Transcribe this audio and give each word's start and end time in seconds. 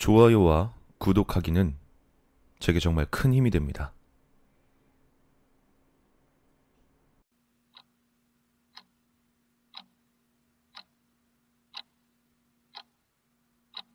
좋아요와 0.00 0.74
구독하기는 0.96 1.76
제게 2.58 2.80
정말 2.80 3.04
큰 3.10 3.34
힘이 3.34 3.50
됩니다. 3.50 3.92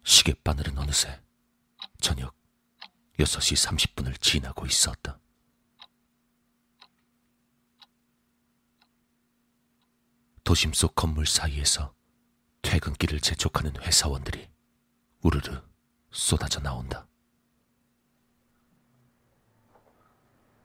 시계바늘은 0.03 0.77
어느새 0.77 1.19
저녁 1.99 2.35
6시 3.17 3.67
30분을 3.67 4.21
지나고 4.21 4.67
있었다. 4.67 5.19
도심 10.43 10.73
속 10.73 10.93
건물 10.93 11.25
사이에서 11.25 11.95
퇴근길을 12.61 13.21
재촉하는 13.21 13.71
회사원들이 13.81 14.47
우르르 15.23 15.74
쏟아져 16.15 16.61
나온다. 16.61 17.05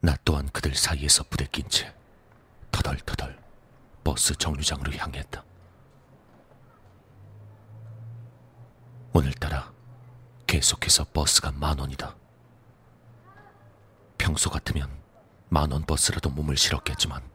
나 0.00 0.16
또한 0.24 0.48
그들 0.50 0.74
사이에서 0.76 1.24
부대낀 1.24 1.68
채 1.68 1.92
터덜터덜 2.70 3.36
버스 4.04 4.32
정류장으로 4.36 4.92
향했다. 4.92 5.44
오늘따라 9.12 9.72
계속해서 10.46 11.04
버스가 11.12 11.50
만 11.50 11.80
원이다. 11.80 12.14
평소 14.18 14.50
같으면 14.50 14.88
만 15.48 15.72
원 15.72 15.84
버스라도 15.84 16.30
몸을 16.30 16.56
실었겠지만 16.56 17.28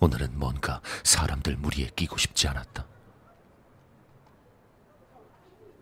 오늘은 0.00 0.38
뭔가 0.38 0.82
사람들 1.04 1.56
무리에 1.56 1.88
끼고 1.96 2.18
싶지 2.18 2.48
않았다. 2.48 2.86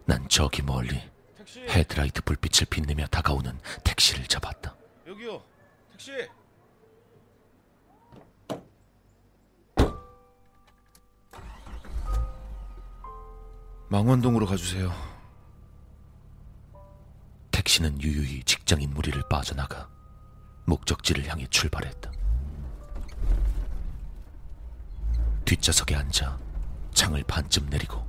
난 0.07 0.27
저기 0.29 0.63
멀리 0.63 1.18
헤드라이트 1.57 2.23
불빛을 2.23 2.67
빛내며 2.71 3.07
다가오는 3.07 3.59
택시를 3.85 4.27
잡았다. 4.27 4.75
여기요, 5.07 5.43
택시. 5.93 6.13
망원동으로 13.91 14.45
가주세요. 14.47 14.93
택시는 17.51 18.03
유유히 18.03 18.45
직장인 18.45 18.91
무리를 18.91 19.21
빠져나가 19.31 19.89
목적지를 20.67 21.27
향해 21.27 21.47
출발했다. 21.49 22.13
뒷좌석에 25.47 25.95
앉아 25.95 26.39
창을 26.93 27.23
반쯤 27.25 27.71
내리고 27.71 28.07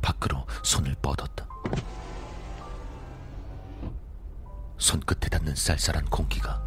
밖으로 0.00 0.46
손을 0.62 0.94
뻗었다. 1.02 1.37
손끝에 4.88 5.28
닿는 5.28 5.54
쌀쌀한 5.54 6.06
공기가 6.06 6.62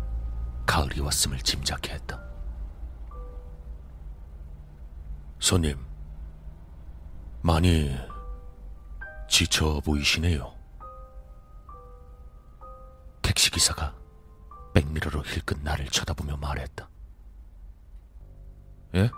가을이 0.68 1.00
왔음을 1.00 1.40
짐작해 1.40 1.94
했다. 1.94 2.22
손님, 5.40 5.84
많이 7.42 7.98
지쳐 9.28 9.82
보이시네요. 9.84 10.54
택시기사가 13.24 13.96
백미러로 14.76 15.24
힐끗 15.24 15.64
나를 15.64 15.88
쳐다보며 15.88 16.38
말했다. 16.38 16.88
예? 18.98 19.10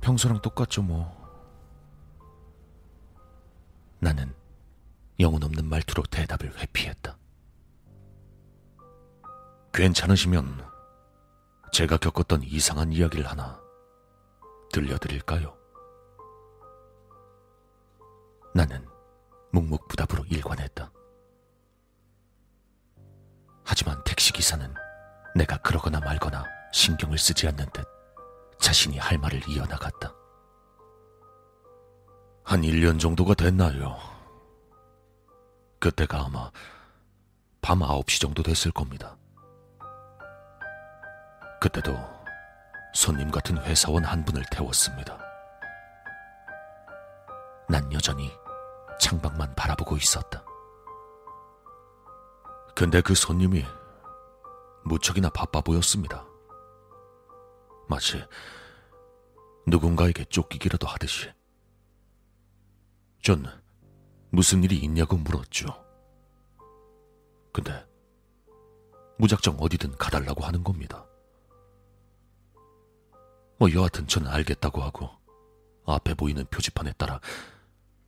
평소랑 0.00 0.40
똑같죠, 0.40 0.80
뭐. 0.80 1.23
영혼 5.24 5.42
없는 5.42 5.64
말투로 5.64 6.02
대답을 6.10 6.54
회피했다. 6.58 7.16
괜찮으시면 9.72 10.62
제가 11.72 11.96
겪었던 11.96 12.42
이상한 12.42 12.92
이야기를 12.92 13.26
하나 13.26 13.58
들려드릴까요? 14.70 15.56
나는 18.54 18.86
묵묵부답으로 19.52 20.26
일관했다. 20.26 20.92
하지만 23.64 24.04
택시기사는 24.04 24.74
내가 25.34 25.56
그러거나 25.62 26.00
말거나 26.00 26.44
신경을 26.74 27.16
쓰지 27.16 27.48
않는 27.48 27.64
듯 27.72 27.82
자신이 28.60 28.98
할 28.98 29.16
말을 29.16 29.48
이어나갔다. 29.48 30.14
한 32.44 32.60
1년 32.60 33.00
정도가 33.00 33.32
됐나요? 33.32 34.13
그때가 35.84 36.24
아마 36.24 36.50
밤 37.60 37.80
9시 37.80 38.18
정도 38.18 38.42
됐을 38.42 38.70
겁니다. 38.70 39.18
그때도 41.60 41.94
손님 42.94 43.30
같은 43.30 43.58
회사원 43.58 44.02
한 44.02 44.24
분을 44.24 44.42
태웠습니다. 44.50 45.18
난 47.68 47.92
여전히 47.92 48.32
창밖만 48.98 49.54
바라보고 49.56 49.98
있었다. 49.98 50.42
근데 52.74 53.02
그 53.02 53.14
손님이 53.14 53.66
무척이나 54.86 55.28
바빠 55.28 55.60
보였습니다. 55.60 56.24
마치 57.90 58.24
누군가에게 59.66 60.24
쫓기기라도 60.30 60.86
하듯이. 60.86 61.30
전 63.22 63.63
무슨 64.34 64.64
일이 64.64 64.76
있냐고 64.78 65.16
물었죠. 65.16 65.66
근데 67.52 67.86
무작정 69.18 69.56
어디든 69.60 69.96
가달라고 69.96 70.42
하는 70.44 70.64
겁니다. 70.64 71.06
뭐 73.58 73.72
여하튼 73.72 74.08
저는 74.08 74.28
알겠다고 74.28 74.82
하고 74.82 75.08
앞에 75.86 76.14
보이는 76.14 76.44
표지판에 76.46 76.92
따라 76.94 77.20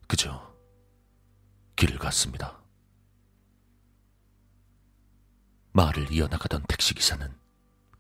그저 0.09 0.53
길을 1.77 1.99
갔습니다. 1.99 2.61
말을 5.73 6.11
이어나가던 6.11 6.65
택시기사는 6.67 7.33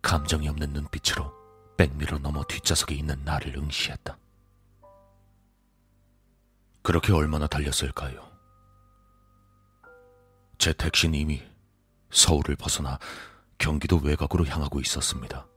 감정이 0.03 0.49
없는 0.49 0.73
눈빛으로 0.73 1.33
백미러 1.77 2.19
넘어 2.19 2.43
뒷좌석에 2.45 2.95
있는 2.95 3.23
나를 3.25 3.57
응시했다. 3.57 4.19
그렇게 6.87 7.13
얼마나 7.13 7.49
달렸을까요? 7.49 8.31
제 10.57 10.73
택시는 10.73 11.19
이미 11.19 11.43
서울을 12.13 12.55
벗어나 12.55 13.01
경기도 13.59 13.97
외곽으로 13.97 14.47
향하고 14.47 14.79
있었습니다. 14.79 15.49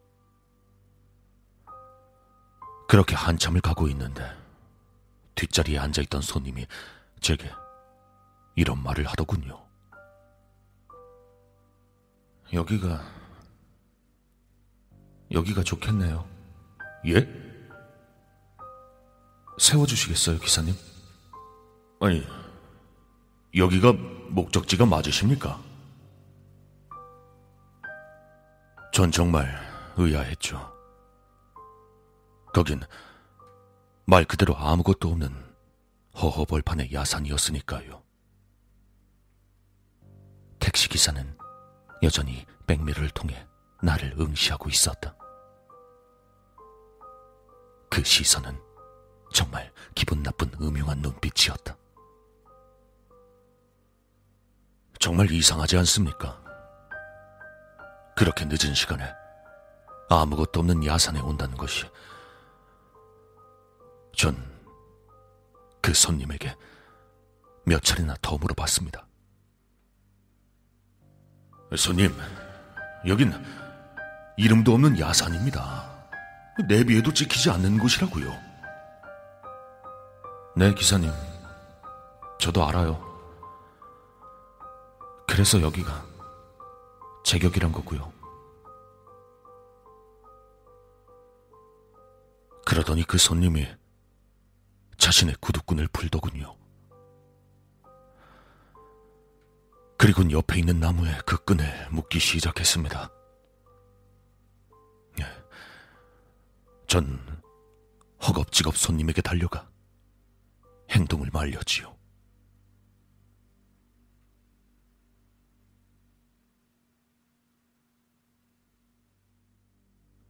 그렇게 2.88 3.14
한참을 3.14 3.62
가고 3.62 3.88
있는데 3.90 4.28
뒷자리에 5.36 5.78
앉아있던 5.78 6.24
손님이 6.24 6.66
제게 7.22 7.48
이런 8.56 8.82
말을 8.82 9.06
하더군요. 9.06 9.64
여기가 12.52 13.04
여기가 15.32 15.62
좋겠네요. 15.62 16.28
예? 17.06 17.30
세워주시겠어요, 19.60 20.40
기사님? 20.40 20.89
아니, 22.02 22.26
여기가 23.54 23.92
목적지가 24.30 24.86
맞으십니까? 24.86 25.60
전 28.94 29.12
정말 29.12 29.54
의아했죠. 29.98 30.74
거긴 32.54 32.80
말 34.06 34.24
그대로 34.24 34.56
아무것도 34.56 35.10
없는 35.10 35.30
허허벌판의 36.16 36.94
야산이었으니까요. 36.94 38.02
택시기사는 40.60 41.38
여전히 42.02 42.46
백미를 42.66 43.10
통해 43.10 43.46
나를 43.82 44.16
응시하고 44.20 44.70
있었다. 44.70 45.16
그 47.90 48.04
시선은 48.04 48.58
정말 49.34 49.72
기분 49.96 50.24
나쁜 50.24 50.50
음흉한 50.62 51.00
눈빛이었다. 51.00 51.78
정말 55.10 55.32
이상하지 55.32 55.76
않습니까? 55.78 56.40
그렇게 58.16 58.46
늦은 58.46 58.76
시간에 58.76 59.12
아무것도 60.08 60.60
없는 60.60 60.86
야산에 60.86 61.20
온다는 61.20 61.58
것이 61.58 61.90
전 64.16 64.50
그 65.82 65.94
손님에게 65.96 66.56
몇 67.66 67.82
차례나 67.82 68.14
더 68.22 68.38
물어봤습니다. 68.38 69.08
손님, 71.76 72.16
여긴 73.08 73.34
이름도 74.38 74.76
없는 74.76 75.00
야산입니다. 75.00 76.10
내비에도 76.68 77.12
찍히지 77.12 77.50
않는 77.50 77.80
곳이라고요. 77.80 78.40
네, 80.56 80.72
기사님. 80.76 81.12
저도 82.40 82.68
알아요. 82.68 83.09
그래서 85.30 85.62
여기가 85.62 86.06
제격이란 87.24 87.72
거고요. 87.72 88.12
그러더니 92.66 93.04
그 93.04 93.20
손님이 93.20 93.68
자신의 94.98 95.36
구두끈을 95.40 95.88
풀더군요. 95.94 96.58
그리고 99.98 100.30
옆에 100.32 100.58
있는 100.58 100.80
나무에 100.80 101.16
그 101.26 101.38
끈을 101.44 101.90
묶기 101.92 102.20
시작했습니다. 102.20 103.10
예. 105.22 105.26
전 106.88 107.20
허겁지겁 108.26 108.76
손님에게 108.76 109.22
달려가 109.22 109.70
행동을 110.90 111.30
말렸지요. 111.32 111.99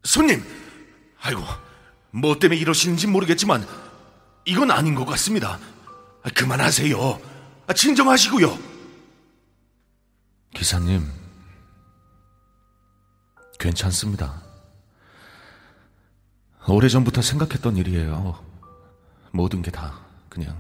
손님! 0.10 0.44
아이고, 1.22 1.44
뭐 2.10 2.40
때문에 2.40 2.60
이러시는지 2.60 3.06
모르겠지만, 3.06 3.64
이건 4.44 4.72
아닌 4.72 4.96
것 4.96 5.06
같습니다. 5.06 5.60
그만하세요. 6.34 7.22
진정하시고요. 7.76 8.58
기사님, 10.56 11.08
괜찮습니다. 13.60 14.42
오래전부터 16.68 17.22
생각했던 17.22 17.78
일이에요. 17.78 18.44
모든 19.32 19.62
게 19.62 19.70
다 19.70 20.00
그냥 20.28 20.60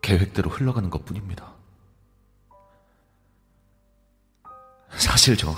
계획대로 0.00 0.48
흘러가는 0.48 0.88
것 0.88 1.04
뿐입니다. 1.04 1.52
사실 4.96 5.36
저 5.36 5.54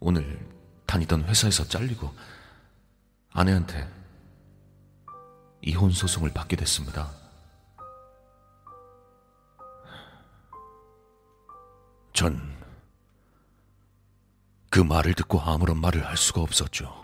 오늘 0.00 0.38
다니던 0.86 1.24
회사에서 1.24 1.64
잘리고 1.64 2.14
아내한테 3.32 3.88
이혼 5.62 5.90
소송을 5.90 6.32
받게 6.32 6.56
됐습니다. 6.56 7.10
전 12.12 12.58
그 14.70 14.80
말을 14.80 15.14
듣고 15.14 15.40
아무런 15.40 15.80
말을 15.80 16.06
할 16.06 16.16
수가 16.16 16.40
없었죠. 16.42 17.02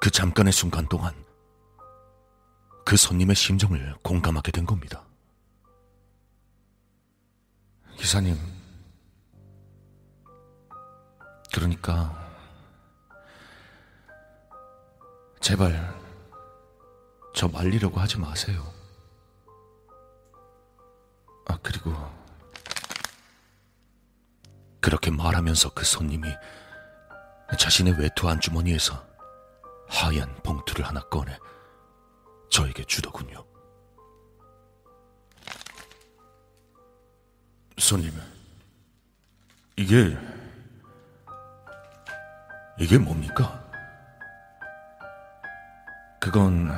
그 0.00 0.10
잠깐의 0.10 0.52
순간 0.52 0.88
동안 0.88 1.14
그 2.84 2.96
손님의 2.96 3.36
심정을 3.36 3.94
공감하게 4.02 4.50
된 4.50 4.64
겁니다. 4.64 5.04
기사님, 7.98 8.36
그러니까 11.52 12.16
제발 15.40 15.98
저 17.34 17.48
말리려고 17.48 17.98
하지 17.98 18.18
마세요. 18.18 18.72
아, 21.46 21.58
그리고 21.62 21.94
그렇게 24.80 25.10
말하면서 25.10 25.70
그 25.70 25.84
손님이 25.84 26.28
자신의 27.58 27.98
외투 27.98 28.28
안주머니에서 28.28 29.04
하얀 29.88 30.32
봉투를 30.42 30.86
하나 30.86 31.00
꺼내 31.00 31.36
저에게 32.50 32.84
주더군요. 32.84 33.44
손님, 37.78 38.12
이게, 39.76 40.16
이게 42.80 42.96
뭡니까? 42.96 43.62
그건, 46.18 46.70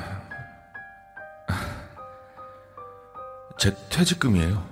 제 3.56 3.72
퇴직금이에요. 3.88 4.68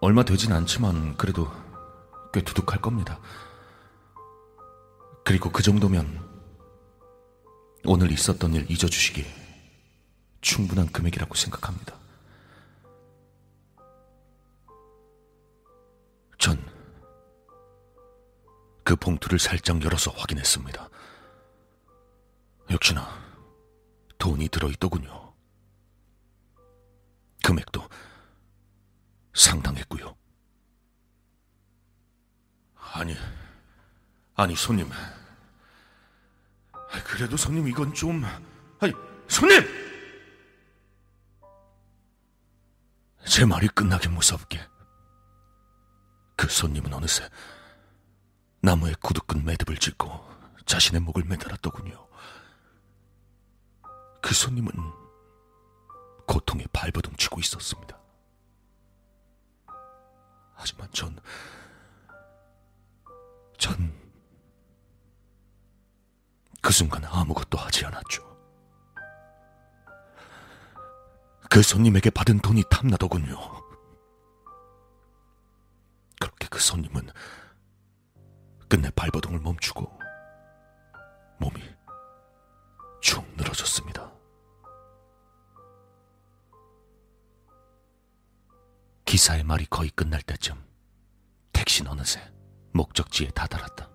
얼마 0.00 0.24
되진 0.24 0.52
않지만 0.52 1.16
그래도 1.16 1.50
꽤 2.32 2.40
두둑할 2.40 2.80
겁니다. 2.80 3.18
그리고 5.24 5.50
그 5.50 5.60
정도면 5.62 6.20
오늘 7.84 8.12
있었던 8.12 8.54
일 8.54 8.70
잊어주시기 8.70 9.26
충분한 10.40 10.86
금액이라고 10.92 11.34
생각합니다. 11.34 12.01
그 18.92 18.96
봉투를 18.96 19.38
살짝 19.38 19.82
열어서 19.82 20.10
확인했습니다. 20.10 20.86
역시나 22.70 23.08
돈이 24.18 24.50
들어있더군요. 24.50 25.32
금액도 27.42 27.88
상당했고요. 29.32 30.14
아니, 32.74 33.16
아니 34.34 34.54
손님. 34.54 34.90
그래도 37.06 37.38
손님 37.38 37.66
이건 37.68 37.94
좀... 37.94 38.22
아니, 38.78 38.92
손님! 39.26 39.62
제 43.24 43.46
말이 43.46 43.68
끝나기 43.68 44.08
무섭게 44.08 44.60
그 46.36 46.46
손님은 46.46 46.92
어느새 46.92 47.26
나무에 48.62 48.94
구두끈 49.02 49.44
매듭을 49.44 49.76
짓고 49.76 50.08
자신의 50.66 51.00
목을 51.00 51.24
매달았더군요. 51.24 52.06
그 54.22 54.32
손님은 54.32 54.72
고통에 56.28 56.64
발버둥 56.72 57.16
치고 57.16 57.40
있었습니다. 57.40 57.98
하지만 60.54 60.88
전, 60.92 61.18
전, 63.58 63.92
그 66.60 66.72
순간 66.72 67.04
아무것도 67.04 67.58
하지 67.58 67.84
않았죠. 67.84 68.30
그 71.50 71.62
손님에게 71.62 72.10
받은 72.10 72.38
돈이 72.38 72.62
탐나더군요. 72.70 73.36
그렇게 76.20 76.46
그 76.48 76.60
손님은 76.60 77.10
끝내 78.72 78.88
발버둥을 78.92 79.38
멈추고 79.40 79.86
몸이 81.38 81.60
축 83.02 83.22
늘어졌습니다. 83.36 84.10
기사의 89.04 89.44
말이 89.44 89.66
거의 89.66 89.90
끝날 89.90 90.22
때쯤 90.22 90.56
택시는 91.52 91.90
어느새 91.90 92.18
목적지에 92.72 93.28
다다랐다. 93.32 93.90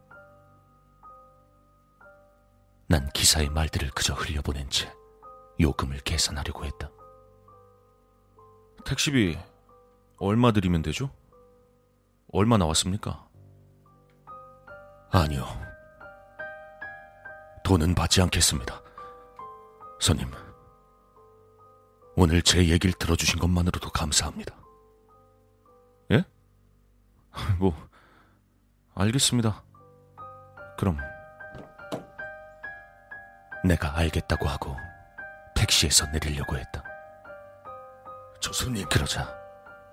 난 2.85 3.09
기사의 3.13 3.49
말들을 3.49 3.89
그저 3.95 4.13
흘려보낸 4.13 4.69
채 4.69 4.93
요금을 5.59 6.01
계산하려고 6.01 6.65
했다. 6.65 6.91
택시비 8.85 9.39
얼마 10.19 10.51
드리면 10.51 10.83
되죠? 10.83 11.09
얼마 12.31 12.57
나왔습니까? 12.57 13.26
아니요. 15.11 15.45
돈은 17.63 17.95
받지 17.95 18.21
않겠습니다. 18.21 18.81
손님, 19.99 20.31
오늘 22.15 22.41
제 22.41 22.67
얘기를 22.67 22.93
들어주신 22.93 23.39
것만으로도 23.39 23.89
감사합니다. 23.89 24.55
예? 26.11 26.23
뭐, 27.59 27.75
알겠습니다. 28.95 29.63
그럼. 30.77 30.97
내가 33.65 33.97
알겠다고 33.97 34.47
하고 34.47 34.77
택시에서 35.55 36.05
내리려고 36.07 36.57
했다. 36.57 36.83
저 38.39 38.53
손님, 38.53 38.87
그러자 38.87 39.35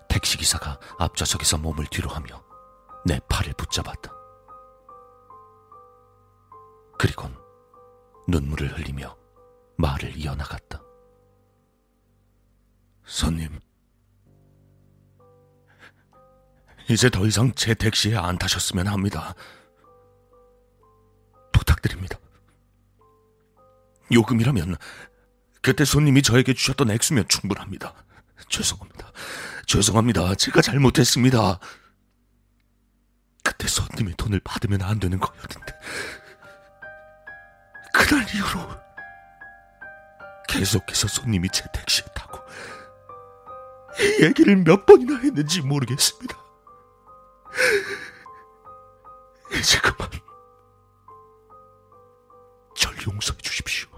택시기사가 0.09 0.79
앞좌석에서 0.99 1.59
몸을 1.59 1.87
뒤로 1.87 2.09
하며 2.11 2.43
내 3.05 3.19
팔을 3.29 3.53
붙잡았다. 3.55 4.14
그리곤 6.99 7.37
눈물을 8.29 8.79
흘리며 8.79 9.17
말을 9.77 10.17
이어나갔다. 10.17 10.83
손님, 13.05 13.59
이제 16.89 17.11
더 17.11 17.27
이상 17.27 17.53
제 17.55 17.75
택시에 17.75 18.17
안 18.17 18.39
타셨으면 18.39 18.87
합니다. 18.87 19.35
부탁드립니다. 21.53 22.19
요금이라면 24.13 24.77
그때 25.63 25.85
손님이 25.85 26.23
저에게 26.23 26.53
주셨던 26.53 26.91
액수면 26.91 27.27
충분합니다. 27.29 27.95
죄송합니다. 28.51 29.13
죄송합니다. 29.67 30.35
제가 30.35 30.61
잘못했습니다. 30.61 31.59
그때 33.43 33.67
손님의 33.67 34.15
돈을 34.17 34.41
받으면 34.41 34.83
안 34.83 34.99
되는 35.01 35.19
거였는데 35.19 35.73
그날 38.05 38.25
이후로 38.35 38.61
계속해서 40.49 41.09
손님이 41.09 41.49
제 41.51 41.65
택시에 41.73 42.05
타고 42.15 42.39
이 44.01 44.25
얘기를 44.25 44.57
몇 44.57 44.85
번이나 44.87 45.19
했는지 45.19 45.63
모르겠습니다. 45.63 46.37
이제 49.53 49.79
그만 49.81 50.11
절 52.77 52.95
용서해 53.07 53.39
주십시오. 53.39 53.89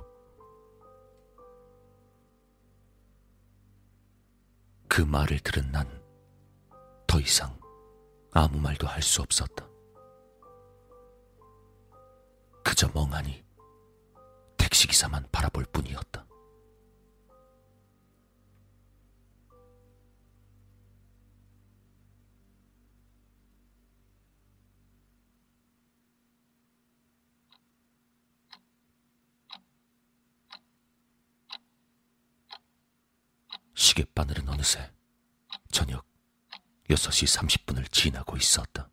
그 4.89 5.03
말을 5.03 5.41
들은 5.41 5.71
난 5.73 5.97
더 7.07 7.21
이상 7.21 7.59
아무 8.33 8.59
말도 8.61 8.87
할 8.87 9.01
수 9.03 9.23
없었다. 9.23 9.67
그저 12.63 12.91
멍하니 12.93 13.46
기사만 14.97 15.29
바라볼 15.31 15.67
뿐이었다. 15.67 16.25
시계바늘은 33.75 34.49
어느새 34.49 34.91
저녁 35.71 36.07
6시 36.89 37.39
30분을 37.39 37.93
지나고 37.93 38.39
있었다. 38.39 38.86